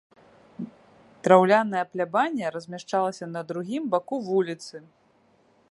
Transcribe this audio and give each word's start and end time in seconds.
Драўляная 1.27 1.83
плябанія 1.93 2.51
размяшчалася 2.57 3.25
на 3.35 3.41
другім 3.51 3.83
баку 3.95 4.15
вуліцы. 4.31 4.75